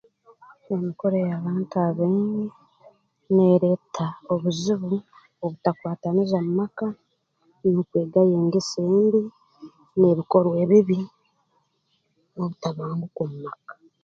Emikura 0.73 1.15
ey'abantu 1.23 1.75
abaingi 1.87 2.45
neereta 3.35 4.05
obuzibu 4.33 4.95
obutakwataniza 5.43 6.37
mu 6.45 6.51
maka 6.59 6.87
n'okwegayo 7.69 8.33
engeso 8.41 8.77
embi 8.93 9.21
n'ebikorwa 9.99 10.55
ebibi 10.63 10.99
n'obutabanguko 12.33 13.19
omu 13.25 13.37
maka 13.47 13.73